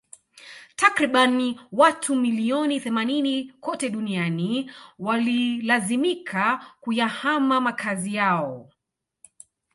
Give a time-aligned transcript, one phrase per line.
[0.75, 8.69] Takribani watu milioni themanini kote duniani walilazimika kuyahama makazi yao